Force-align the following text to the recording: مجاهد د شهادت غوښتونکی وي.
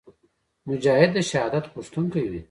مجاهد 0.69 1.09
د 1.15 1.17
شهادت 1.29 1.65
غوښتونکی 1.73 2.23
وي. 2.29 2.39